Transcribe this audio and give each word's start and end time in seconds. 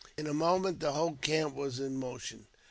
In 0.17 0.25
a 0.25 0.33
moment 0.33 0.79
the 0.79 0.93
whole 0.93 1.13
camp 1.17 1.53
was 1.53 1.79
in 1.79 1.95
motion. 1.95 2.47